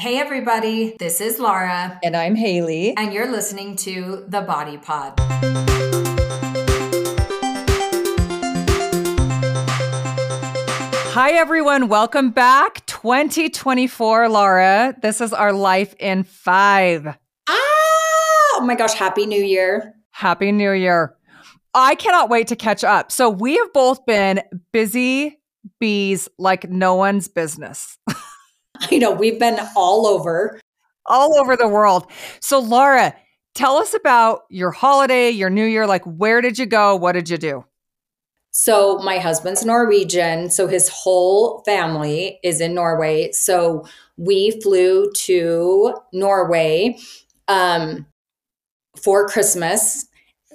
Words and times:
Hey, 0.00 0.16
everybody, 0.18 0.96
this 0.98 1.20
is 1.20 1.38
Laura. 1.38 2.00
And 2.02 2.16
I'm 2.16 2.34
Hailey. 2.34 2.96
And 2.96 3.12
you're 3.12 3.30
listening 3.30 3.76
to 3.76 4.24
The 4.28 4.40
Body 4.40 4.78
Pod. 4.78 5.12
Hi, 11.12 11.32
everyone. 11.32 11.88
Welcome 11.88 12.30
back. 12.30 12.86
2024, 12.86 14.30
Laura. 14.30 14.96
This 15.02 15.20
is 15.20 15.34
our 15.34 15.52
life 15.52 15.94
in 15.98 16.22
five. 16.22 17.06
Ah, 17.06 17.18
oh 17.50 18.62
my 18.64 18.76
gosh. 18.76 18.94
Happy 18.94 19.26
New 19.26 19.44
Year. 19.44 19.96
Happy 20.12 20.50
New 20.50 20.72
Year. 20.72 21.14
I 21.74 21.94
cannot 21.94 22.30
wait 22.30 22.46
to 22.46 22.56
catch 22.56 22.84
up. 22.84 23.12
So, 23.12 23.28
we 23.28 23.58
have 23.58 23.70
both 23.74 24.06
been 24.06 24.40
busy 24.72 25.38
bees 25.78 26.26
like 26.38 26.70
no 26.70 26.94
one's 26.94 27.28
business. 27.28 27.98
I 28.90 28.98
know 28.98 29.12
we've 29.12 29.38
been 29.38 29.58
all 29.76 30.06
over, 30.06 30.60
all 31.06 31.38
over 31.38 31.56
the 31.56 31.68
world. 31.68 32.10
So, 32.40 32.58
Laura, 32.58 33.14
tell 33.54 33.76
us 33.76 33.94
about 33.94 34.42
your 34.48 34.70
holiday, 34.70 35.30
your 35.30 35.50
New 35.50 35.66
Year. 35.66 35.86
Like, 35.86 36.04
where 36.04 36.40
did 36.40 36.58
you 36.58 36.66
go? 36.66 36.96
What 36.96 37.12
did 37.12 37.28
you 37.28 37.36
do? 37.36 37.64
So, 38.52 38.98
my 38.98 39.18
husband's 39.18 39.64
Norwegian. 39.64 40.50
So, 40.50 40.66
his 40.66 40.88
whole 40.88 41.62
family 41.64 42.38
is 42.42 42.60
in 42.60 42.74
Norway. 42.74 43.30
So, 43.32 43.86
we 44.16 44.60
flew 44.60 45.10
to 45.12 45.94
Norway 46.12 46.98
um, 47.48 48.06
for 49.02 49.28
Christmas. 49.28 50.06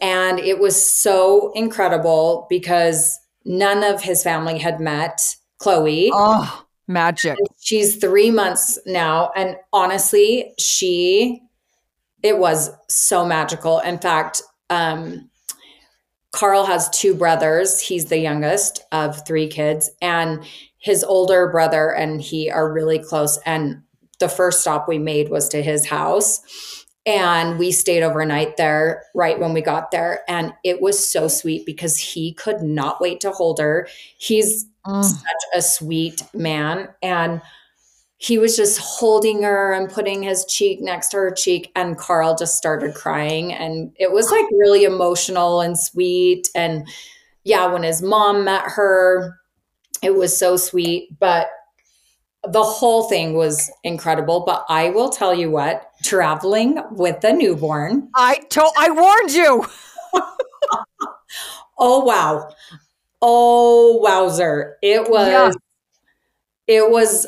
And 0.02 0.40
it 0.40 0.60
was 0.60 0.80
so 0.80 1.52
incredible 1.54 2.48
because 2.50 3.18
none 3.46 3.84
of 3.84 4.02
his 4.02 4.24
family 4.24 4.58
had 4.58 4.80
met 4.80 5.36
Chloe. 5.60 6.12
Oh, 6.14 6.65
magic. 6.88 7.38
And 7.38 7.48
she's 7.60 7.98
three 7.98 8.32
months 8.32 8.80
now. 8.86 9.32
And 9.36 9.58
honestly, 9.74 10.54
she, 10.60 11.42
it 12.24 12.38
was 12.38 12.72
so 12.90 13.26
magical. 13.26 13.80
In 13.80 13.98
fact, 13.98 14.42
um, 14.70 15.30
Carl 16.36 16.66
has 16.66 16.90
two 16.90 17.14
brothers. 17.14 17.80
He's 17.80 18.06
the 18.06 18.18
youngest 18.18 18.82
of 18.92 19.26
three 19.26 19.48
kids, 19.48 19.90
and 20.02 20.44
his 20.80 21.02
older 21.04 21.48
brother 21.50 21.94
and 21.94 22.22
he 22.22 22.52
are 22.52 22.72
really 22.72 23.00
close. 23.00 23.40
And 23.46 23.82
the 24.20 24.28
first 24.28 24.62
stop 24.62 24.88
we 24.88 24.98
made 24.98 25.30
was 25.30 25.48
to 25.50 25.64
his 25.64 25.86
house. 25.88 26.85
And 27.06 27.60
we 27.60 27.72
stayed 27.72 28.02
overnight 28.02 28.58
there 28.58 29.04
right 29.14 29.40
when 29.40 29.54
we 29.54 29.62
got 29.62 29.92
there. 29.92 30.22
And 30.28 30.54
it 30.64 30.82
was 30.82 31.08
so 31.08 31.28
sweet 31.28 31.66
because 31.66 31.98
he 32.00 32.34
could 32.34 32.62
not 32.62 33.00
wait 33.00 33.20
to 33.22 33.32
hold 33.32 33.60
her. 33.60 33.88
He's 34.18 34.66
mm. 34.86 35.04
such 35.04 35.44
a 35.54 35.62
sweet 35.62 36.24
man. 36.34 36.90
And 37.04 37.42
he 38.18 38.38
was 38.38 38.56
just 38.56 38.80
holding 38.80 39.44
her 39.44 39.74
and 39.74 39.92
putting 39.92 40.24
his 40.24 40.46
cheek 40.46 40.82
next 40.82 41.10
to 41.10 41.18
her 41.18 41.32
cheek 41.32 41.72
and 41.76 41.98
carl 41.98 42.36
just 42.36 42.58
started 42.58 42.96
crying 42.96 43.54
and 43.54 43.92
it 43.98 44.12
was 44.12 44.32
like 44.32 44.46
really 44.52 44.84
emotional 44.84 45.62
and 45.62 45.78
sweet 45.78 46.48
and 46.56 46.88
yeah 47.44 47.66
when 47.68 47.84
his 47.84 48.02
mom 48.02 48.46
met 48.46 48.64
her 48.66 49.38
it 50.02 50.16
was 50.16 50.36
so 50.38 50.56
sweet 50.56 51.10
but 51.20 51.48
the 52.52 52.64
whole 52.64 53.10
thing 53.10 53.34
was 53.34 53.72
incredible 53.84 54.44
but 54.46 54.66
i 54.70 54.90
will 54.90 55.10
tell 55.10 55.34
you 55.34 55.52
what 55.52 55.92
traveling 56.06 56.82
with 56.92 57.24
a 57.24 57.34
newborn 57.34 58.10
i 58.16 58.38
told 58.50 58.72
i 58.78 58.90
warned 58.90 59.32
you 59.32 59.66
oh 61.80 62.04
wow 62.04 62.50
oh 63.22 63.98
wowzer 63.98 64.78
it 64.82 65.10
was 65.10 65.28
yeah. 65.28 65.52
it 66.68 66.90
was 66.92 67.28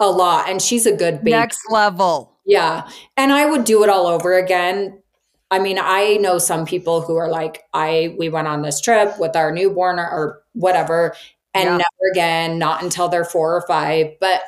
a 0.00 0.10
lot 0.10 0.48
and 0.48 0.60
she's 0.62 0.86
a 0.86 0.94
good 0.94 1.20
baby. 1.20 1.32
Next 1.32 1.60
level. 1.70 2.36
Yeah. 2.46 2.88
And 3.16 3.32
I 3.32 3.46
would 3.46 3.64
do 3.64 3.82
it 3.82 3.88
all 3.88 4.06
over 4.06 4.36
again. 4.36 5.02
I 5.50 5.58
mean, 5.58 5.78
I 5.80 6.18
know 6.18 6.38
some 6.38 6.66
people 6.66 7.00
who 7.00 7.16
are 7.16 7.28
like, 7.28 7.64
I 7.72 8.14
we 8.18 8.28
went 8.28 8.48
on 8.48 8.62
this 8.62 8.80
trip 8.80 9.18
with 9.18 9.34
our 9.34 9.50
newborn 9.50 9.98
or, 9.98 10.08
or 10.08 10.42
whatever, 10.52 11.14
and 11.54 11.64
yeah. 11.64 11.76
never 11.76 12.12
again, 12.12 12.58
not 12.58 12.82
until 12.82 13.08
they're 13.08 13.24
four 13.24 13.56
or 13.56 13.66
five. 13.66 14.12
But 14.20 14.42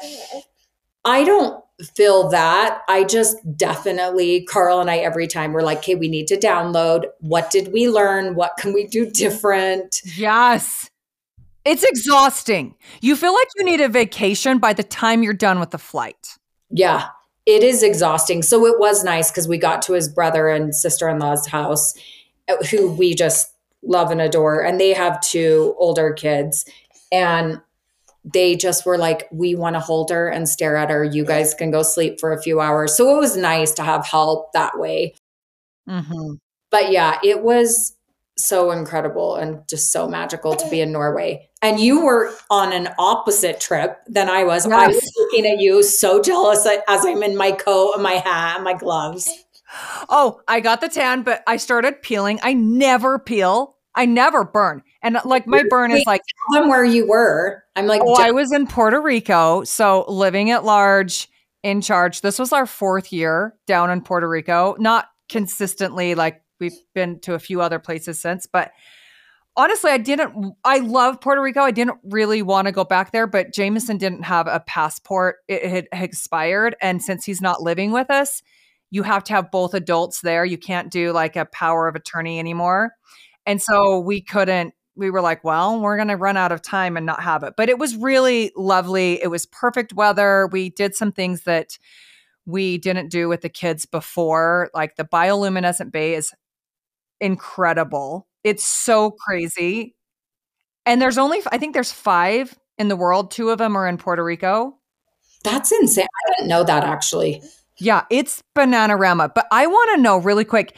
I 1.04 1.24
don't 1.24 1.64
feel 1.94 2.28
that. 2.30 2.82
I 2.88 3.04
just 3.04 3.36
definitely, 3.56 4.44
Carl 4.44 4.80
and 4.80 4.90
I, 4.90 4.98
every 4.98 5.26
time 5.26 5.52
we're 5.52 5.62
like, 5.62 5.78
okay, 5.78 5.94
we 5.94 6.08
need 6.08 6.26
to 6.28 6.36
download. 6.36 7.06
What 7.20 7.50
did 7.50 7.72
we 7.72 7.88
learn? 7.88 8.34
What 8.34 8.52
can 8.58 8.72
we 8.72 8.86
do 8.86 9.10
different? 9.10 10.00
Yes. 10.16 10.90
It's 11.64 11.82
exhausting. 11.82 12.74
You 13.00 13.16
feel 13.16 13.34
like 13.34 13.48
you 13.56 13.64
need 13.64 13.80
a 13.80 13.88
vacation 13.88 14.58
by 14.58 14.72
the 14.72 14.82
time 14.82 15.22
you're 15.22 15.34
done 15.34 15.60
with 15.60 15.70
the 15.70 15.78
flight. 15.78 16.38
Yeah, 16.70 17.08
it 17.44 17.62
is 17.62 17.82
exhausting. 17.82 18.42
So 18.42 18.64
it 18.66 18.78
was 18.78 19.04
nice 19.04 19.30
because 19.30 19.46
we 19.46 19.58
got 19.58 19.82
to 19.82 19.92
his 19.92 20.08
brother 20.08 20.48
and 20.48 20.74
sister 20.74 21.08
in 21.08 21.18
law's 21.18 21.46
house, 21.46 21.94
uh, 22.48 22.56
who 22.70 22.92
we 22.92 23.14
just 23.14 23.52
love 23.82 24.10
and 24.10 24.20
adore. 24.20 24.64
And 24.64 24.80
they 24.80 24.92
have 24.94 25.20
two 25.20 25.74
older 25.78 26.12
kids. 26.12 26.64
And 27.12 27.60
they 28.24 28.56
just 28.56 28.84
were 28.84 28.98
like, 28.98 29.28
we 29.32 29.54
want 29.54 29.74
to 29.76 29.80
hold 29.80 30.10
her 30.10 30.28
and 30.28 30.48
stare 30.48 30.76
at 30.76 30.90
her. 30.90 31.04
You 31.04 31.24
guys 31.24 31.54
can 31.54 31.70
go 31.70 31.82
sleep 31.82 32.20
for 32.20 32.32
a 32.32 32.42
few 32.42 32.60
hours. 32.60 32.96
So 32.96 33.14
it 33.16 33.18
was 33.18 33.36
nice 33.36 33.72
to 33.72 33.82
have 33.82 34.06
help 34.06 34.52
that 34.52 34.78
way. 34.78 35.14
Mm-hmm. 35.88 36.34
But 36.70 36.92
yeah, 36.92 37.18
it 37.24 37.42
was 37.42 37.96
so 38.36 38.70
incredible 38.70 39.36
and 39.36 39.66
just 39.68 39.92
so 39.92 40.08
magical 40.08 40.54
to 40.54 40.70
be 40.70 40.80
in 40.80 40.92
Norway. 40.92 41.48
And 41.62 41.78
you 41.78 42.04
were 42.04 42.32
on 42.50 42.72
an 42.72 42.88
opposite 42.98 43.60
trip 43.60 43.98
than 44.06 44.28
I 44.28 44.44
was. 44.44 44.66
Yes. 44.66 44.74
I 44.74 44.86
was 44.86 45.12
looking 45.18 45.46
at 45.50 45.60
you 45.60 45.82
so 45.82 46.22
jealous 46.22 46.66
as 46.66 47.04
I'm 47.06 47.22
in 47.22 47.36
my 47.36 47.52
coat 47.52 47.92
and 47.94 48.02
my 48.02 48.14
hat 48.14 48.56
and 48.56 48.64
my 48.64 48.74
gloves. 48.74 49.28
Oh, 50.08 50.40
I 50.48 50.60
got 50.60 50.80
the 50.80 50.88
tan, 50.88 51.22
but 51.22 51.42
I 51.46 51.56
started 51.56 52.02
peeling. 52.02 52.40
I 52.42 52.54
never 52.54 53.18
peel. 53.18 53.76
I 53.94 54.06
never 54.06 54.44
burn. 54.44 54.82
And 55.02 55.16
uh, 55.16 55.22
like 55.24 55.46
my 55.46 55.64
burn 55.68 55.90
is 55.90 56.04
like 56.06 56.22
tell 56.52 56.60
them 56.60 56.70
where 56.70 56.84
you 56.84 57.08
were. 57.08 57.64
I'm 57.76 57.86
like 57.86 58.02
Oh, 58.04 58.20
I 58.20 58.30
was 58.30 58.52
in 58.52 58.66
Puerto 58.66 59.00
Rico. 59.00 59.64
So 59.64 60.04
living 60.08 60.50
at 60.50 60.64
large 60.64 61.28
in 61.62 61.80
charge. 61.80 62.20
This 62.20 62.38
was 62.38 62.52
our 62.52 62.66
fourth 62.66 63.12
year 63.12 63.56
down 63.66 63.90
in 63.90 64.00
Puerto 64.02 64.28
Rico. 64.28 64.76
Not 64.78 65.08
consistently 65.28 66.14
like 66.14 66.42
we've 66.58 66.78
been 66.94 67.20
to 67.20 67.34
a 67.34 67.38
few 67.38 67.60
other 67.60 67.78
places 67.78 68.20
since, 68.20 68.46
but 68.46 68.72
honestly, 69.56 69.90
I 69.90 69.98
didn't. 69.98 70.54
I 70.64 70.78
love 70.78 71.20
Puerto 71.20 71.42
Rico. 71.42 71.60
I 71.60 71.70
didn't 71.70 71.98
really 72.04 72.42
want 72.42 72.66
to 72.66 72.72
go 72.72 72.84
back 72.84 73.12
there, 73.12 73.26
but 73.26 73.52
Jameson 73.52 73.98
didn't 73.98 74.22
have 74.22 74.46
a 74.46 74.60
passport. 74.60 75.36
It 75.48 75.64
had 75.64 75.88
expired, 75.92 76.76
and 76.80 77.02
since 77.02 77.24
he's 77.24 77.40
not 77.40 77.62
living 77.62 77.92
with 77.92 78.10
us, 78.10 78.42
you 78.90 79.02
have 79.02 79.24
to 79.24 79.34
have 79.34 79.50
both 79.50 79.74
adults 79.74 80.20
there. 80.20 80.44
You 80.44 80.58
can't 80.58 80.90
do 80.90 81.12
like 81.12 81.36
a 81.36 81.46
power 81.46 81.88
of 81.88 81.94
attorney 81.94 82.38
anymore, 82.38 82.92
and 83.46 83.60
so 83.60 83.98
we 84.00 84.20
couldn't. 84.20 84.74
We 84.96 85.10
were 85.10 85.20
like, 85.20 85.44
well, 85.44 85.80
we're 85.80 85.96
going 85.96 86.08
to 86.08 86.16
run 86.16 86.36
out 86.36 86.52
of 86.52 86.60
time 86.62 86.96
and 86.96 87.06
not 87.06 87.22
have 87.22 87.42
it. 87.42 87.54
But 87.56 87.68
it 87.68 87.78
was 87.78 87.96
really 87.96 88.52
lovely. 88.56 89.22
It 89.22 89.28
was 89.28 89.46
perfect 89.46 89.94
weather. 89.94 90.48
We 90.52 90.70
did 90.70 90.94
some 90.94 91.12
things 91.12 91.42
that 91.42 91.78
we 92.44 92.76
didn't 92.76 93.10
do 93.10 93.28
with 93.28 93.40
the 93.40 93.48
kids 93.48 93.86
before. 93.86 94.70
Like 94.74 94.96
the 94.96 95.04
bioluminescent 95.04 95.90
bay 95.92 96.14
is 96.14 96.32
incredible. 97.20 98.26
It's 98.44 98.64
so 98.64 99.12
crazy. 99.12 99.94
And 100.84 101.00
there's 101.00 101.18
only, 101.18 101.40
I 101.50 101.58
think 101.58 101.72
there's 101.72 101.92
five 101.92 102.58
in 102.76 102.88
the 102.88 102.96
world. 102.96 103.30
Two 103.30 103.50
of 103.50 103.58
them 103.58 103.76
are 103.76 103.86
in 103.86 103.96
Puerto 103.96 104.24
Rico. 104.24 104.76
That's 105.44 105.72
insane. 105.72 106.04
I 106.04 106.32
didn't 106.32 106.48
know 106.48 106.64
that 106.64 106.84
actually. 106.84 107.42
Yeah, 107.78 108.04
it's 108.10 108.42
Bananarama. 108.56 109.34
But 109.34 109.46
I 109.50 109.66
want 109.66 109.96
to 109.96 110.02
know 110.02 110.18
really 110.18 110.44
quick. 110.44 110.76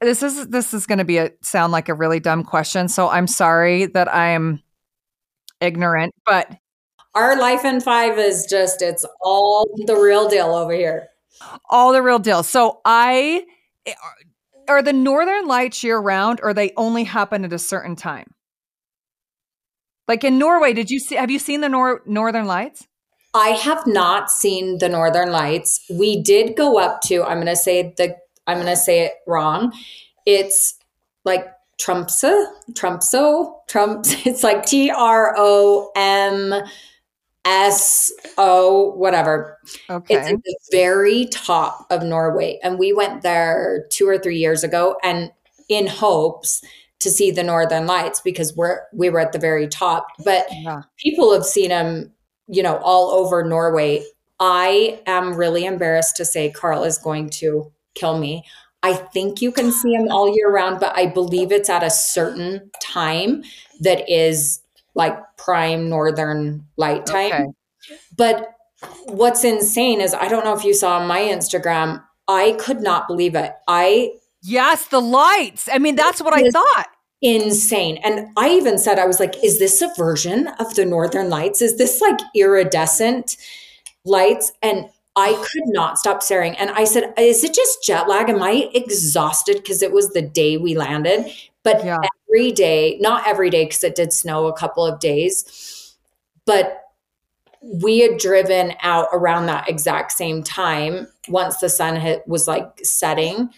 This 0.00 0.22
is 0.22 0.48
this 0.48 0.72
is 0.72 0.86
going 0.86 0.98
to 0.98 1.04
be 1.04 1.18
a 1.18 1.30
sound 1.42 1.72
like 1.72 1.88
a 1.88 1.94
really 1.94 2.20
dumb 2.20 2.42
question, 2.42 2.88
so 2.88 3.08
I'm 3.08 3.26
sorry 3.26 3.86
that 3.86 4.12
I'm 4.12 4.62
ignorant, 5.60 6.14
but 6.24 6.56
our 7.14 7.38
life 7.38 7.64
in 7.64 7.80
5 7.80 8.18
is 8.18 8.46
just 8.46 8.82
it's 8.82 9.04
all 9.20 9.68
the 9.86 9.96
real 9.96 10.28
deal 10.28 10.54
over 10.54 10.72
here. 10.72 11.08
All 11.68 11.92
the 11.92 12.02
real 12.02 12.18
deal. 12.18 12.42
So 12.42 12.80
I 12.84 13.44
eh, 13.86 13.94
are 14.68 14.82
the 14.82 14.92
northern 14.92 15.46
lights 15.46 15.82
year 15.82 15.98
round 15.98 16.40
or 16.42 16.54
they 16.54 16.72
only 16.76 17.04
happen 17.04 17.44
at 17.44 17.52
a 17.52 17.58
certain 17.58 17.96
time? 17.96 18.32
Like 20.06 20.24
in 20.24 20.38
Norway, 20.38 20.72
did 20.72 20.90
you 20.90 20.98
see 20.98 21.16
have 21.16 21.30
you 21.30 21.38
seen 21.38 21.60
the 21.60 21.68
nor- 21.68 22.02
northern 22.06 22.46
lights? 22.46 22.86
I 23.32 23.50
have 23.50 23.86
not 23.86 24.30
seen 24.30 24.78
the 24.78 24.88
northern 24.88 25.30
lights. 25.30 25.84
We 25.88 26.20
did 26.20 26.56
go 26.56 26.78
up 26.78 27.00
to 27.02 27.22
I'm 27.22 27.36
going 27.36 27.46
to 27.46 27.56
say 27.56 27.94
the 27.96 28.16
I'm 28.50 28.56
going 28.56 28.66
to 28.66 28.76
say 28.76 29.04
it 29.04 29.12
wrong. 29.26 29.72
It's 30.26 30.74
like 31.24 31.46
Tromsø, 31.80 32.46
Tromsø, 32.72 33.52
Trumps. 33.68 34.14
It's 34.26 34.42
like 34.42 34.66
T 34.66 34.90
R 34.90 35.34
O 35.36 35.90
M 35.94 36.54
S 37.44 38.12
O 38.36 38.92
whatever. 38.96 39.58
Okay. 39.88 40.14
It's 40.14 40.28
at 40.28 40.42
the 40.42 40.58
very 40.72 41.26
top 41.26 41.86
of 41.90 42.02
Norway. 42.02 42.58
And 42.62 42.78
we 42.78 42.92
went 42.92 43.22
there 43.22 43.86
two 43.90 44.06
or 44.06 44.18
three 44.18 44.36
years 44.36 44.62
ago 44.62 44.96
and 45.02 45.30
in 45.68 45.86
hopes 45.86 46.62
to 46.98 47.10
see 47.10 47.30
the 47.30 47.42
northern 47.42 47.86
lights 47.86 48.20
because 48.20 48.54
we're 48.54 48.80
we 48.92 49.08
were 49.08 49.20
at 49.20 49.32
the 49.32 49.38
very 49.38 49.66
top. 49.68 50.06
But 50.24 50.46
yeah. 50.50 50.82
people 50.98 51.32
have 51.32 51.44
seen 51.44 51.70
them, 51.70 52.12
you 52.46 52.62
know, 52.62 52.76
all 52.78 53.10
over 53.10 53.42
Norway. 53.42 54.04
I 54.38 55.00
am 55.06 55.34
really 55.34 55.64
embarrassed 55.64 56.16
to 56.16 56.24
say 56.24 56.50
Carl 56.50 56.84
is 56.84 56.98
going 56.98 57.30
to 57.30 57.72
kill 57.94 58.18
me. 58.18 58.44
I 58.82 58.94
think 58.94 59.42
you 59.42 59.52
can 59.52 59.72
see 59.72 59.96
them 59.96 60.08
all 60.10 60.34
year 60.34 60.50
round, 60.50 60.80
but 60.80 60.96
I 60.96 61.06
believe 61.06 61.52
it's 61.52 61.68
at 61.68 61.82
a 61.82 61.90
certain 61.90 62.70
time 62.80 63.44
that 63.80 64.08
is 64.08 64.60
like 64.94 65.18
prime 65.36 65.88
northern 65.88 66.66
light 66.76 67.04
time. 67.04 67.32
Okay. 67.32 67.46
But 68.16 68.54
what's 69.04 69.44
insane 69.44 70.00
is 70.00 70.14
I 70.14 70.28
don't 70.28 70.44
know 70.44 70.54
if 70.54 70.64
you 70.64 70.72
saw 70.72 70.98
on 70.98 71.06
my 71.06 71.20
Instagram, 71.20 72.02
I 72.26 72.56
could 72.58 72.80
not 72.80 73.06
believe 73.06 73.34
it. 73.34 73.52
I 73.68 74.12
Yes, 74.42 74.86
the 74.86 75.00
lights. 75.00 75.68
I 75.70 75.78
mean, 75.78 75.96
that's 75.96 76.22
what 76.22 76.32
I 76.32 76.48
thought. 76.50 76.86
Insane. 77.22 77.98
And 78.02 78.28
I 78.38 78.50
even 78.50 78.78
said, 78.78 78.98
I 78.98 79.04
was 79.06 79.20
like, 79.20 79.42
is 79.44 79.58
this 79.58 79.82
a 79.82 79.92
version 79.96 80.48
of 80.58 80.74
the 80.74 80.86
Northern 80.86 81.28
Lights? 81.28 81.60
Is 81.60 81.76
this 81.76 82.00
like 82.00 82.18
iridescent 82.34 83.36
lights? 84.06 84.52
And 84.62 84.88
I 85.16 85.32
could 85.32 85.66
not 85.66 85.98
stop 85.98 86.22
staring. 86.22 86.56
And 86.56 86.70
I 86.70 86.84
said, 86.84 87.12
Is 87.18 87.44
it 87.44 87.54
just 87.54 87.82
jet 87.84 88.08
lag? 88.08 88.30
Am 88.30 88.42
I 88.42 88.70
exhausted? 88.74 89.56
Because 89.56 89.82
it 89.82 89.92
was 89.92 90.10
the 90.10 90.22
day 90.22 90.56
we 90.56 90.76
landed. 90.76 91.32
But 91.62 91.84
yeah. 91.84 91.98
every 92.28 92.52
day, 92.52 92.96
not 93.00 93.26
every 93.26 93.50
day, 93.50 93.64
because 93.64 93.84
it 93.84 93.94
did 93.94 94.12
snow 94.12 94.46
a 94.46 94.56
couple 94.56 94.86
of 94.86 94.98
days, 94.98 95.94
but 96.46 96.84
we 97.62 97.98
had 97.98 98.18
driven 98.18 98.72
out 98.80 99.08
around 99.12 99.46
that 99.46 99.68
exact 99.68 100.12
same 100.12 100.42
time 100.42 101.06
once 101.28 101.58
the 101.58 101.68
sun 101.68 101.96
hit, 101.96 102.26
was 102.26 102.48
like 102.48 102.66
setting. 102.82 103.50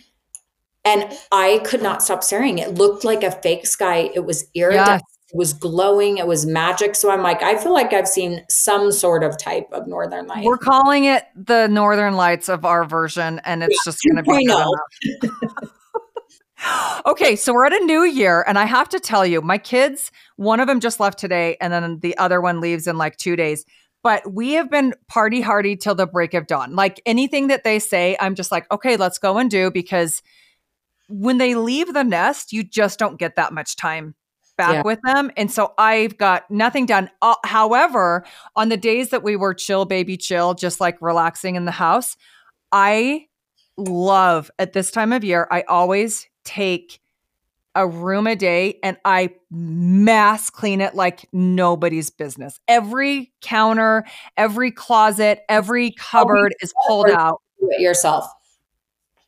And 0.85 1.17
I 1.31 1.61
could 1.65 1.81
not 1.81 2.03
stop 2.03 2.25
staring. 2.25 2.59
It 2.59 2.75
looked 2.75 3.05
like 3.05 3.23
a 3.23 3.31
fake 3.31 3.67
sky. 3.67 4.11
It 4.13 4.25
was 4.25 4.47
iridescent. 4.55 5.03
Yes 5.03 5.22
it 5.33 5.39
was 5.39 5.55
glowing, 5.55 6.19
it 6.19 6.27
was 6.27 6.45
magic. 6.45 6.95
So 6.95 7.11
I'm 7.11 7.23
like, 7.23 7.43
I 7.43 7.57
feel 7.57 7.73
like 7.73 7.95
I've 7.95 8.07
seen 8.07 8.45
some 8.51 8.93
sort 8.93 9.25
of 9.25 9.39
type 9.39 9.67
of 9.73 9.87
northern 9.87 10.27
light. 10.27 10.45
We're 10.45 10.59
calling 10.59 11.05
it 11.05 11.25
the 11.35 11.69
northern 11.69 12.15
lights 12.15 12.51
of 12.51 12.67
our 12.67 12.85
version, 12.85 13.41
and 13.45 13.63
it's 13.63 13.79
yeah, 13.87 13.91
just 13.91 14.01
going 14.07 14.23
to 14.23 15.23
be. 15.23 15.69
okay, 17.07 17.35
so 17.35 17.55
we're 17.55 17.65
at 17.65 17.73
a 17.73 17.85
new 17.87 18.05
year, 18.05 18.45
and 18.47 18.59
I 18.59 18.67
have 18.67 18.91
to 18.91 19.01
tell 19.01 19.25
you, 19.25 19.41
my 19.41 19.57
kids, 19.57 20.11
one 20.37 20.61
of 20.61 20.67
them 20.67 20.81
just 20.81 21.01
left 21.01 21.19
today, 21.19 21.57
and 21.63 21.73
then 21.73 22.01
the 22.01 22.17
other 22.19 22.43
one 22.43 22.61
leaves 22.61 22.87
in 22.87 22.99
like 22.99 23.17
two 23.17 23.35
days. 23.35 23.65
But 24.03 24.31
we 24.31 24.53
have 24.53 24.71
been 24.71 24.93
party 25.09 25.41
hardy 25.41 25.77
till 25.77 25.95
the 25.95 26.07
break 26.07 26.35
of 26.35 26.47
dawn. 26.47 26.77
Like 26.77 27.01
anything 27.07 27.47
that 27.47 27.65
they 27.65 27.79
say, 27.79 28.19
I'm 28.21 28.35
just 28.35 28.53
like, 28.53 28.71
okay, 28.71 28.99
let's 28.99 29.19
go 29.19 29.39
and 29.39 29.51
do 29.51 29.71
because 29.71 30.21
when 31.09 31.39
they 31.39 31.55
leave 31.55 31.95
the 31.95 32.05
nest, 32.05 32.53
you 32.53 32.65
just 32.65 32.99
don't 32.99 33.19
get 33.19 33.37
that 33.37 33.55
much 33.55 33.77
time 33.77 34.15
back 34.63 34.75
yeah. 34.75 34.83
with 34.83 35.01
them. 35.03 35.31
And 35.37 35.51
so 35.51 35.75
I've 35.77 36.17
got 36.17 36.49
nothing 36.49 36.87
done. 36.87 37.11
Uh, 37.21 37.35
however, 37.45 38.25
on 38.55 38.69
the 38.69 38.77
days 38.77 39.11
that 39.11 39.25
we 39.25 39.35
were 39.35 39.55
chill, 39.55 39.85
baby 39.85 40.17
chill, 40.17 40.55
just 40.55 40.81
like 40.81 40.97
relaxing 41.03 41.57
in 41.57 41.65
the 41.65 41.73
house, 41.73 42.17
I 42.71 43.27
love 43.77 44.53
at 44.61 44.73
this 44.73 44.93
time 44.93 45.13
of 45.13 45.25
year, 45.25 45.49
I 45.51 45.63
always 45.63 46.29
take 46.45 47.01
a 47.75 47.89
room 47.89 48.29
a 48.29 48.37
day 48.37 48.79
and 48.85 48.97
I 49.05 49.31
mass 49.51 50.49
clean 50.49 50.81
it 50.81 50.95
like 50.95 51.29
nobody's 51.33 52.11
business. 52.11 52.61
Every 52.69 53.33
counter, 53.41 54.05
every 54.37 54.71
closet, 54.71 55.41
every 55.49 55.91
cupboard 55.93 56.55
is 56.61 56.73
pulled 56.87 57.11
out. 57.11 57.41
Do 57.59 57.69
it 57.73 57.81
yourself. 57.81 58.27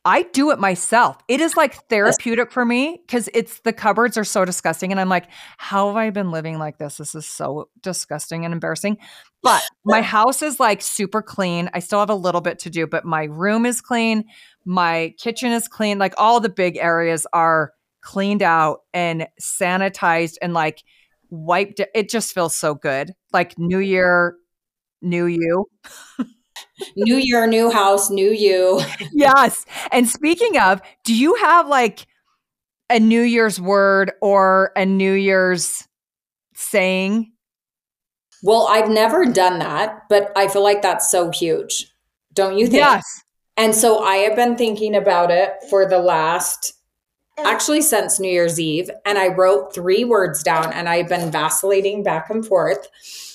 I 0.05 0.21
do 0.21 0.51
it 0.51 0.59
myself. 0.59 1.17
It 1.27 1.41
is 1.41 1.57
like 1.57 1.73
therapeutic 1.89 2.51
for 2.51 2.63
me 2.63 3.01
because 3.05 3.27
it's 3.33 3.59
the 3.61 3.73
cupboards 3.73 4.17
are 4.17 4.23
so 4.23 4.45
disgusting. 4.45 4.91
And 4.91 5.01
I'm 5.01 5.09
like, 5.09 5.25
how 5.57 5.87
have 5.87 5.97
I 5.97 6.11
been 6.11 6.29
living 6.29 6.59
like 6.59 6.77
this? 6.77 6.97
This 6.97 7.15
is 7.15 7.25
so 7.25 7.69
disgusting 7.81 8.45
and 8.45 8.53
embarrassing. 8.53 8.97
But 9.41 9.63
my 9.83 10.01
house 10.03 10.43
is 10.43 10.59
like 10.59 10.83
super 10.83 11.23
clean. 11.23 11.69
I 11.73 11.79
still 11.79 11.99
have 11.99 12.11
a 12.11 12.15
little 12.15 12.41
bit 12.41 12.59
to 12.59 12.69
do, 12.69 12.85
but 12.85 13.03
my 13.03 13.23
room 13.23 13.65
is 13.65 13.81
clean. 13.81 14.25
My 14.63 15.13
kitchen 15.17 15.51
is 15.51 15.67
clean. 15.67 15.97
Like 15.97 16.13
all 16.19 16.39
the 16.39 16.49
big 16.49 16.77
areas 16.77 17.25
are 17.33 17.73
cleaned 18.01 18.43
out 18.43 18.81
and 18.93 19.27
sanitized 19.41 20.35
and 20.39 20.53
like 20.53 20.83
wiped. 21.31 21.81
It 21.95 22.09
just 22.09 22.31
feels 22.31 22.55
so 22.55 22.75
good. 22.75 23.11
Like 23.33 23.57
New 23.57 23.79
Year, 23.79 24.35
new 25.01 25.25
you. 25.25 25.65
new 26.95 27.17
year, 27.17 27.47
new 27.47 27.69
house, 27.71 28.09
new 28.09 28.31
you. 28.31 28.81
yes. 29.11 29.65
And 29.91 30.07
speaking 30.07 30.57
of, 30.57 30.81
do 31.03 31.15
you 31.15 31.35
have 31.35 31.67
like 31.67 32.07
a 32.89 32.99
New 32.99 33.21
Year's 33.21 33.59
word 33.59 34.11
or 34.21 34.71
a 34.75 34.85
New 34.85 35.13
Year's 35.13 35.87
saying? 36.53 37.31
Well, 38.43 38.67
I've 38.69 38.89
never 38.89 39.25
done 39.25 39.59
that, 39.59 40.03
but 40.09 40.31
I 40.35 40.47
feel 40.47 40.63
like 40.63 40.81
that's 40.81 41.09
so 41.09 41.31
huge. 41.31 41.91
Don't 42.33 42.57
you 42.57 42.65
think? 42.67 42.77
Yes. 42.77 43.03
And 43.57 43.73
so 43.73 44.03
I 44.03 44.17
have 44.17 44.35
been 44.35 44.55
thinking 44.55 44.95
about 44.95 45.31
it 45.31 45.53
for 45.69 45.87
the 45.87 45.99
last 45.99 46.73
actually 47.37 47.81
since 47.81 48.19
New 48.19 48.31
Year's 48.31 48.59
Eve 48.59 48.89
and 49.05 49.17
I 49.17 49.27
wrote 49.27 49.73
three 49.73 50.05
words 50.05 50.41
down 50.41 50.71
and 50.71 50.87
I've 50.87 51.09
been 51.09 51.31
vacillating 51.31 52.03
back 52.03 52.29
and 52.29 52.45
forth. 52.45 52.87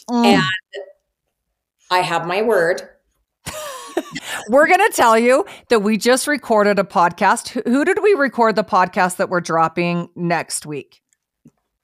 Mm. 0.08 0.25
And 0.25 0.43
I 1.90 2.00
have 2.00 2.26
my 2.26 2.43
word 2.43 2.88
we're 4.48 4.66
going 4.66 4.81
to 4.81 4.92
tell 4.94 5.19
you 5.19 5.44
that 5.69 5.81
we 5.81 5.96
just 5.96 6.26
recorded 6.26 6.78
a 6.78 6.84
podcast. 6.84 7.62
Who 7.66 7.84
did 7.84 8.02
we 8.02 8.14
record 8.14 8.56
the 8.56 8.64
podcast 8.64 9.16
that 9.16 9.28
we're 9.28 9.40
dropping 9.40 10.08
next 10.14 10.66
week? 10.66 11.02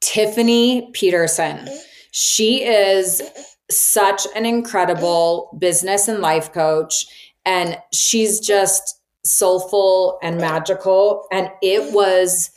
Tiffany 0.01 0.89
Peterson. 0.93 1.67
She 2.11 2.63
is 2.63 3.21
such 3.69 4.25
an 4.35 4.45
incredible 4.45 5.55
business 5.59 6.07
and 6.07 6.19
life 6.19 6.53
coach. 6.53 7.05
And 7.45 7.77
she's 7.93 8.39
just 8.39 9.01
soulful 9.25 10.19
and 10.21 10.37
magical. 10.37 11.27
And 11.31 11.49
it 11.61 11.93
was 11.93 12.51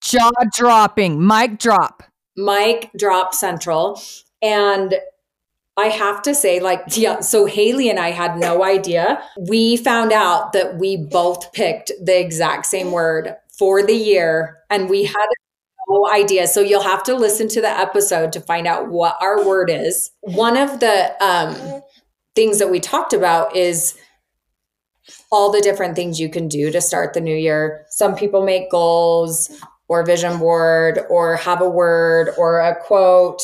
jaw 0.00 0.30
dropping, 0.54 1.26
mic 1.26 1.58
drop. 1.58 2.02
Mic 2.36 2.90
drop 2.96 3.34
central. 3.34 4.00
And 4.42 4.94
I 5.78 5.86
have 5.86 6.22
to 6.22 6.34
say, 6.34 6.60
like, 6.60 6.82
yeah, 6.90 7.20
so 7.20 7.46
Hailey 7.46 7.88
and 7.88 7.98
I 7.98 8.10
had 8.10 8.36
no 8.36 8.64
idea. 8.64 9.22
We 9.48 9.76
found 9.76 10.12
out 10.12 10.52
that 10.52 10.76
we 10.76 10.96
both 10.96 11.52
picked 11.52 11.92
the 12.02 12.18
exact 12.18 12.66
same 12.66 12.90
word 12.90 13.36
for 13.56 13.82
the 13.82 13.94
year 13.94 14.58
and 14.70 14.90
we 14.90 15.04
had 15.04 15.26
no 15.88 16.08
idea. 16.10 16.48
So 16.48 16.60
you'll 16.60 16.82
have 16.82 17.02
to 17.04 17.14
listen 17.14 17.48
to 17.48 17.60
the 17.60 17.68
episode 17.68 18.32
to 18.32 18.40
find 18.40 18.66
out 18.66 18.88
what 18.88 19.16
our 19.20 19.46
word 19.46 19.70
is. 19.70 20.10
One 20.20 20.56
of 20.56 20.80
the 20.80 21.14
um, 21.24 21.82
things 22.34 22.58
that 22.58 22.70
we 22.70 22.80
talked 22.80 23.12
about 23.12 23.54
is 23.54 23.96
all 25.30 25.50
the 25.52 25.60
different 25.60 25.94
things 25.94 26.20
you 26.20 26.28
can 26.28 26.48
do 26.48 26.70
to 26.70 26.80
start 26.80 27.14
the 27.14 27.20
new 27.20 27.36
year. 27.36 27.86
Some 27.90 28.16
people 28.16 28.44
make 28.44 28.70
goals 28.70 29.50
or 29.88 30.04
vision 30.04 30.38
board 30.38 31.00
or 31.08 31.36
have 31.36 31.62
a 31.62 31.68
word 31.68 32.30
or 32.36 32.60
a 32.60 32.76
quote 32.76 33.40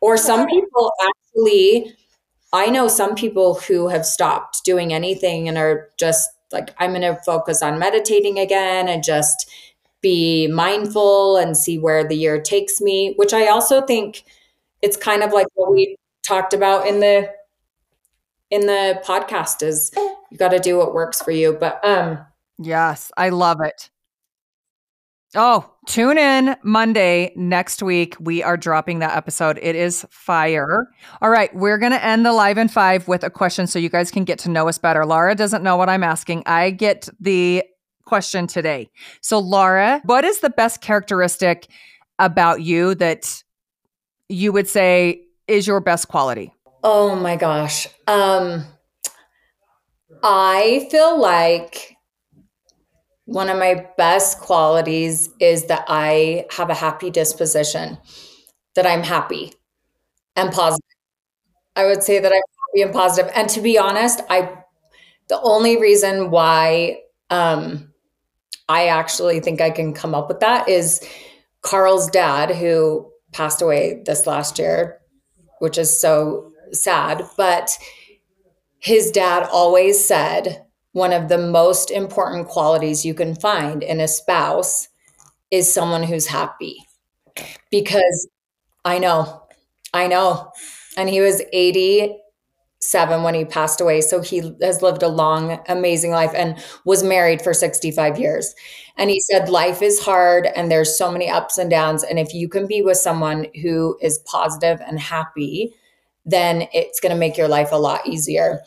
or 0.00 0.16
some 0.16 0.46
people 0.46 0.92
actually, 1.02 1.94
I 2.52 2.66
know 2.66 2.88
some 2.88 3.14
people 3.14 3.54
who 3.54 3.88
have 3.88 4.06
stopped 4.06 4.64
doing 4.64 4.92
anything 4.92 5.48
and 5.48 5.58
are 5.58 5.90
just 5.98 6.30
like, 6.52 6.74
I'm 6.78 6.90
going 6.90 7.02
to 7.02 7.20
focus 7.22 7.62
on 7.62 7.78
meditating 7.78 8.38
again 8.38 8.88
and 8.88 9.02
just 9.02 9.50
be 10.00 10.46
mindful 10.46 11.36
and 11.36 11.56
see 11.56 11.78
where 11.78 12.06
the 12.06 12.16
year 12.16 12.40
takes 12.40 12.80
me, 12.80 13.14
which 13.16 13.34
I 13.34 13.48
also 13.48 13.82
think 13.82 14.24
it's 14.80 14.96
kind 14.96 15.22
of 15.22 15.32
like 15.32 15.48
what 15.54 15.72
we 15.72 15.96
talked 16.26 16.54
about 16.54 16.86
in 16.86 17.00
the 17.00 17.30
in 18.50 18.66
the 18.66 19.00
podcast 19.04 19.62
is 19.62 19.90
you 20.30 20.38
got 20.38 20.48
to 20.48 20.58
do 20.58 20.78
what 20.78 20.94
works 20.94 21.20
for 21.20 21.30
you 21.30 21.52
but 21.52 21.82
um 21.84 22.18
yes 22.58 23.10
i 23.16 23.28
love 23.28 23.60
it 23.60 23.90
Oh, 25.34 25.70
tune 25.86 26.16
in 26.16 26.56
Monday 26.62 27.32
next 27.36 27.82
week. 27.82 28.16
We 28.18 28.42
are 28.42 28.56
dropping 28.56 29.00
that 29.00 29.14
episode. 29.14 29.58
It 29.60 29.76
is 29.76 30.06
fire. 30.10 30.88
All 31.20 31.28
right, 31.28 31.54
we're 31.54 31.76
going 31.76 31.92
to 31.92 32.02
end 32.02 32.24
the 32.24 32.32
live 32.32 32.56
in 32.56 32.68
five 32.68 33.06
with 33.06 33.22
a 33.24 33.30
question 33.30 33.66
so 33.66 33.78
you 33.78 33.90
guys 33.90 34.10
can 34.10 34.24
get 34.24 34.38
to 34.40 34.50
know 34.50 34.68
us 34.68 34.78
better. 34.78 35.04
Laura 35.04 35.34
doesn't 35.34 35.62
know 35.62 35.76
what 35.76 35.90
I'm 35.90 36.02
asking. 36.02 36.44
I 36.46 36.70
get 36.70 37.10
the 37.20 37.62
question 38.06 38.46
today. 38.46 38.88
So, 39.20 39.38
Laura, 39.38 40.00
what 40.04 40.24
is 40.24 40.40
the 40.40 40.48
best 40.48 40.80
characteristic 40.80 41.68
about 42.18 42.62
you 42.62 42.94
that 42.94 43.42
you 44.30 44.50
would 44.50 44.66
say 44.66 45.24
is 45.46 45.66
your 45.66 45.80
best 45.80 46.08
quality? 46.08 46.54
Oh 46.82 47.14
my 47.14 47.36
gosh. 47.36 47.86
Um, 48.06 48.64
I 50.22 50.88
feel 50.90 51.20
like 51.20 51.97
one 53.28 53.50
of 53.50 53.58
my 53.58 53.86
best 53.98 54.40
qualities 54.40 55.28
is 55.38 55.66
that 55.66 55.84
I 55.86 56.46
have 56.50 56.70
a 56.70 56.74
happy 56.74 57.10
disposition, 57.10 57.98
that 58.74 58.86
I'm 58.86 59.02
happy 59.02 59.52
and 60.34 60.50
positive. 60.50 60.82
I 61.76 61.84
would 61.84 62.02
say 62.02 62.20
that 62.20 62.32
I'm 62.32 62.40
happy 62.72 62.82
and 62.82 62.90
positive. 62.90 63.30
And 63.34 63.46
to 63.50 63.60
be 63.60 63.76
honest, 63.76 64.22
I 64.30 64.62
the 65.28 65.38
only 65.42 65.78
reason 65.78 66.30
why 66.30 67.00
um, 67.28 67.92
I 68.66 68.86
actually 68.86 69.40
think 69.40 69.60
I 69.60 69.68
can 69.72 69.92
come 69.92 70.14
up 70.14 70.28
with 70.28 70.40
that 70.40 70.66
is 70.66 71.06
Carl's 71.60 72.08
dad, 72.08 72.52
who 72.52 73.12
passed 73.32 73.60
away 73.60 74.04
this 74.06 74.26
last 74.26 74.58
year, 74.58 75.00
which 75.58 75.76
is 75.76 76.00
so 76.00 76.50
sad. 76.72 77.26
But 77.36 77.76
his 78.78 79.10
dad 79.10 79.46
always 79.52 80.02
said 80.02 80.64
one 80.92 81.12
of 81.12 81.28
the 81.28 81.38
most 81.38 81.90
important 81.90 82.48
qualities 82.48 83.04
you 83.04 83.14
can 83.14 83.34
find 83.34 83.82
in 83.82 84.00
a 84.00 84.08
spouse 84.08 84.88
is 85.50 85.72
someone 85.72 86.02
who's 86.02 86.26
happy. 86.26 86.78
Because 87.70 88.28
I 88.84 88.98
know, 88.98 89.42
I 89.92 90.06
know. 90.06 90.52
And 90.96 91.08
he 91.08 91.20
was 91.20 91.42
87 91.52 93.22
when 93.22 93.34
he 93.34 93.44
passed 93.44 93.80
away. 93.80 94.00
So 94.00 94.20
he 94.20 94.54
has 94.62 94.82
lived 94.82 95.02
a 95.02 95.08
long, 95.08 95.60
amazing 95.68 96.10
life 96.12 96.32
and 96.34 96.58
was 96.84 97.02
married 97.02 97.42
for 97.42 97.54
65 97.54 98.18
years. 98.18 98.54
And 98.96 99.10
he 99.10 99.20
said, 99.20 99.48
Life 99.48 99.82
is 99.82 100.00
hard 100.00 100.46
and 100.56 100.70
there's 100.70 100.96
so 100.98 101.10
many 101.10 101.28
ups 101.28 101.58
and 101.58 101.70
downs. 101.70 102.02
And 102.04 102.18
if 102.18 102.34
you 102.34 102.48
can 102.48 102.66
be 102.66 102.82
with 102.82 102.96
someone 102.98 103.46
who 103.62 103.96
is 104.00 104.18
positive 104.20 104.80
and 104.86 104.98
happy, 104.98 105.74
then 106.24 106.68
it's 106.72 107.00
going 107.00 107.12
to 107.12 107.18
make 107.18 107.36
your 107.36 107.48
life 107.48 107.72
a 107.72 107.76
lot 107.76 108.06
easier. 108.06 108.60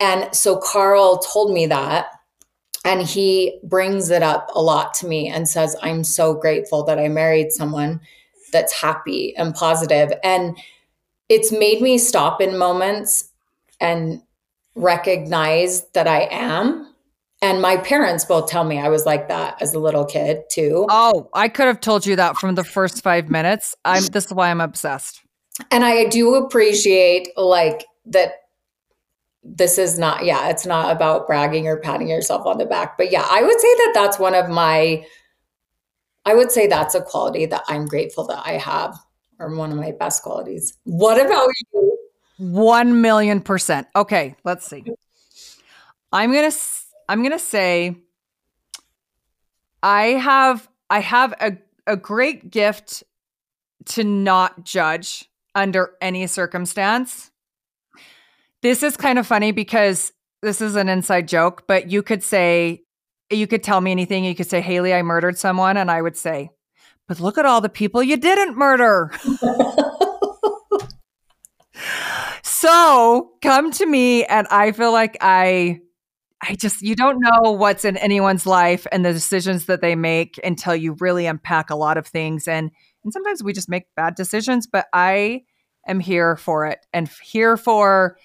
And 0.00 0.34
so 0.34 0.56
Carl 0.56 1.18
told 1.18 1.52
me 1.52 1.66
that. 1.66 2.06
And 2.84 3.02
he 3.02 3.58
brings 3.64 4.08
it 4.08 4.22
up 4.22 4.50
a 4.54 4.62
lot 4.62 4.94
to 4.94 5.06
me 5.06 5.28
and 5.28 5.48
says, 5.48 5.76
I'm 5.82 6.04
so 6.04 6.32
grateful 6.32 6.84
that 6.84 6.98
I 6.98 7.08
married 7.08 7.52
someone 7.52 8.00
that's 8.52 8.72
happy 8.72 9.36
and 9.36 9.54
positive. 9.54 10.12
And 10.22 10.56
it's 11.28 11.52
made 11.52 11.82
me 11.82 11.98
stop 11.98 12.40
in 12.40 12.56
moments 12.56 13.30
and 13.80 14.22
recognize 14.74 15.86
that 15.90 16.06
I 16.06 16.28
am. 16.30 16.94
And 17.42 17.62
my 17.62 17.76
parents 17.76 18.24
both 18.24 18.48
tell 18.48 18.64
me 18.64 18.78
I 18.78 18.88
was 18.88 19.06
like 19.06 19.28
that 19.28 19.60
as 19.60 19.74
a 19.74 19.78
little 19.78 20.04
kid 20.04 20.42
too. 20.50 20.86
Oh, 20.88 21.28
I 21.34 21.48
could 21.48 21.66
have 21.66 21.80
told 21.80 22.06
you 22.06 22.16
that 22.16 22.36
from 22.36 22.54
the 22.54 22.64
first 22.64 23.02
five 23.02 23.28
minutes. 23.28 23.76
I'm 23.84 24.04
this 24.06 24.26
is 24.26 24.32
why 24.32 24.50
I'm 24.50 24.60
obsessed. 24.60 25.22
And 25.70 25.84
I 25.84 26.06
do 26.06 26.34
appreciate 26.34 27.28
like 27.36 27.84
that 28.06 28.32
this 29.42 29.78
is 29.78 29.98
not 29.98 30.24
yeah 30.24 30.48
it's 30.48 30.66
not 30.66 30.94
about 30.94 31.26
bragging 31.26 31.66
or 31.66 31.78
patting 31.78 32.08
yourself 32.08 32.46
on 32.46 32.58
the 32.58 32.66
back. 32.66 32.98
But 32.98 33.12
yeah 33.12 33.26
i 33.30 33.42
would 33.42 33.60
say 33.60 33.74
that 33.74 33.92
that's 33.94 34.18
one 34.18 34.34
of 34.34 34.48
my 34.48 35.04
i 36.24 36.34
would 36.34 36.50
say 36.50 36.66
that's 36.66 36.94
a 36.94 37.00
quality 37.00 37.46
that 37.46 37.64
i'm 37.68 37.86
grateful 37.86 38.26
that 38.26 38.42
i 38.44 38.52
have 38.52 38.96
or 39.38 39.54
one 39.54 39.70
of 39.70 39.76
my 39.76 39.92
best 39.92 40.22
qualities. 40.22 40.76
What 40.84 41.24
about 41.24 41.48
you? 41.72 41.98
1 42.38 43.00
million 43.00 43.40
percent. 43.40 43.88
Okay 43.96 44.36
let's 44.44 44.66
see. 44.66 44.84
I'm 46.12 46.32
gonna 46.32 46.52
i'm 47.08 47.22
gonna 47.22 47.38
say 47.38 47.96
i 49.82 50.02
have 50.06 50.68
i 50.90 51.00
have 51.00 51.34
a, 51.40 51.56
a 51.86 51.96
great 51.96 52.50
gift 52.50 53.02
to 53.86 54.04
not 54.04 54.64
judge 54.64 55.28
under 55.54 55.94
any 56.00 56.26
circumstance 56.26 57.30
this 58.62 58.82
is 58.82 58.96
kind 58.96 59.18
of 59.18 59.26
funny 59.26 59.52
because 59.52 60.12
this 60.42 60.60
is 60.60 60.76
an 60.76 60.88
inside 60.88 61.28
joke, 61.28 61.64
but 61.66 61.90
you 61.90 62.02
could 62.02 62.22
say, 62.22 62.82
you 63.30 63.46
could 63.46 63.62
tell 63.62 63.80
me 63.80 63.90
anything. 63.90 64.24
You 64.24 64.34
could 64.34 64.48
say, 64.48 64.60
Hailey, 64.60 64.94
I 64.94 65.02
murdered 65.02 65.38
someone. 65.38 65.76
And 65.76 65.90
I 65.90 66.00
would 66.02 66.16
say, 66.16 66.50
but 67.06 67.20
look 67.20 67.38
at 67.38 67.46
all 67.46 67.60
the 67.60 67.68
people 67.68 68.02
you 68.02 68.16
didn't 68.16 68.56
murder. 68.56 69.12
so 72.42 73.32
come 73.42 73.70
to 73.72 73.86
me. 73.86 74.24
And 74.24 74.46
I 74.50 74.72
feel 74.72 74.92
like 74.92 75.16
I, 75.20 75.80
I 76.40 76.54
just, 76.54 76.82
you 76.82 76.94
don't 76.94 77.20
know 77.20 77.52
what's 77.52 77.84
in 77.84 77.96
anyone's 77.96 78.46
life 78.46 78.86
and 78.92 79.04
the 79.04 79.12
decisions 79.12 79.66
that 79.66 79.80
they 79.80 79.94
make 79.94 80.40
until 80.42 80.74
you 80.76 80.96
really 81.00 81.26
unpack 81.26 81.70
a 81.70 81.76
lot 81.76 81.98
of 81.98 82.06
things. 82.06 82.48
And, 82.48 82.70
and 83.04 83.12
sometimes 83.12 83.42
we 83.42 83.52
just 83.52 83.68
make 83.68 83.84
bad 83.96 84.14
decisions, 84.14 84.66
but 84.66 84.86
I 84.92 85.42
am 85.86 86.00
here 86.00 86.36
for 86.36 86.66
it 86.66 86.84
and 86.92 87.10
here 87.22 87.56
for, 87.56 88.16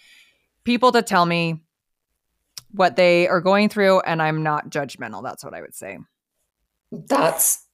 people 0.63 0.91
to 0.91 1.01
tell 1.01 1.25
me 1.25 1.61
what 2.71 2.95
they 2.95 3.27
are 3.27 3.41
going 3.41 3.69
through 3.69 3.99
and 4.01 4.21
I'm 4.21 4.43
not 4.43 4.69
judgmental. 4.69 5.23
That's 5.23 5.43
what 5.43 5.53
I 5.53 5.61
would 5.61 5.75
say. 5.75 5.99
That's 6.91 7.65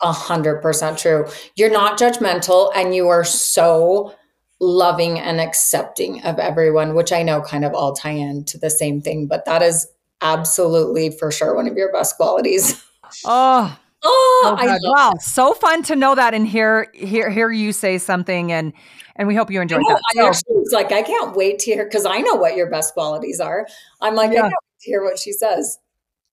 a 0.00 0.12
hundred 0.12 0.60
percent 0.62 0.98
true. 0.98 1.26
You're 1.56 1.70
not 1.70 1.98
judgmental 1.98 2.70
and 2.74 2.94
you 2.94 3.08
are 3.08 3.24
so 3.24 4.14
loving 4.60 5.18
and 5.18 5.40
accepting 5.40 6.22
of 6.22 6.38
everyone, 6.38 6.94
which 6.94 7.12
I 7.12 7.22
know 7.22 7.42
kind 7.42 7.64
of 7.64 7.74
all 7.74 7.94
tie 7.94 8.10
into 8.10 8.58
the 8.58 8.70
same 8.70 9.00
thing, 9.00 9.26
but 9.26 9.44
that 9.44 9.62
is 9.62 9.86
absolutely 10.22 11.10
for 11.10 11.30
sure 11.30 11.54
one 11.54 11.68
of 11.68 11.76
your 11.76 11.92
best 11.92 12.16
qualities. 12.16 12.82
Oh, 13.24 13.78
Oh, 14.08 14.56
oh 14.60 14.78
wow, 14.82 15.14
so 15.20 15.52
fun 15.54 15.82
to 15.84 15.96
know 15.96 16.14
that 16.14 16.34
and 16.34 16.46
hear 16.46 16.90
hear 16.94 17.28
hear 17.28 17.50
you 17.50 17.72
say 17.72 17.98
something 17.98 18.52
and 18.52 18.72
and 19.16 19.26
we 19.26 19.34
hope 19.34 19.50
you 19.50 19.60
enjoyed 19.60 19.82
that. 19.82 20.00
I 20.16 20.26
actually 20.26 20.56
was 20.56 20.72
like, 20.72 20.92
I 20.92 21.02
can't 21.02 21.34
wait 21.34 21.58
to 21.60 21.72
hear 21.72 21.84
because 21.84 22.06
I 22.06 22.20
know 22.20 22.34
what 22.34 22.54
your 22.54 22.70
best 22.70 22.94
qualities 22.94 23.40
are. 23.40 23.66
I'm 24.00 24.14
like, 24.14 24.32
yeah. 24.32 24.40
I 24.40 24.42
can't 24.42 24.52
wait 24.52 24.80
to 24.82 24.90
hear 24.90 25.02
what 25.02 25.18
she 25.18 25.32
says. 25.32 25.78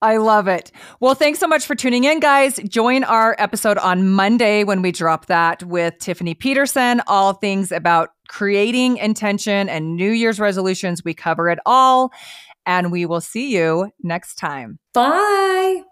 I 0.02 0.18
love 0.18 0.50
it. 0.50 0.70
Well, 1.00 1.16
thanks 1.16 1.40
so 1.40 1.48
much 1.48 1.66
for 1.66 1.76
tuning 1.76 2.04
in, 2.04 2.20
guys. 2.20 2.58
Join 2.68 3.06
our 3.06 3.38
episode 3.40 3.78
on 3.78 4.10
Monday 4.10 4.66
when 4.66 4.82
we 4.82 4.92
drop 4.92 5.28
that 5.28 5.64
with 5.64 5.98
Tiffany 6.00 6.34
Peterson, 6.34 7.02
all 7.08 7.32
things 7.34 7.72
about 7.72 8.10
creating 8.28 8.98
intention 8.98 9.70
and 9.70 9.96
New 9.96 10.12
Year's 10.12 10.42
resolutions. 10.42 11.06
We 11.06 11.14
cover 11.14 11.50
it 11.50 11.60
all. 11.66 12.12
And 12.66 12.92
we 12.92 13.06
will 13.06 13.22
see 13.22 13.54
you 13.54 13.92
next 14.02 14.36
time. 14.36 14.80
Bye. 14.94 15.84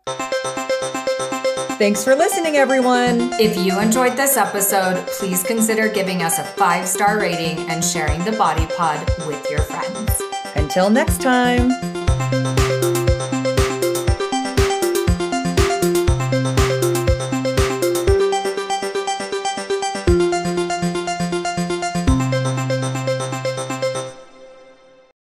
Thanks 1.82 2.04
for 2.04 2.14
listening, 2.14 2.58
everyone. 2.58 3.34
If 3.40 3.58
you 3.58 3.80
enjoyed 3.80 4.16
this 4.16 4.38
episode, 4.38 5.04
please 5.08 5.42
consider 5.42 5.90
giving 5.90 6.22
us 6.22 6.38
a 6.38 6.44
five 6.44 6.88
star 6.88 7.20
rating 7.20 7.58
and 7.72 7.84
sharing 7.84 8.24
the 8.24 8.34
Body 8.34 8.68
Pod 8.78 9.04
with 9.26 9.50
your 9.50 9.62
friends. 9.62 10.22
Until 10.54 10.92
next 10.92 11.22
time. 11.22 11.91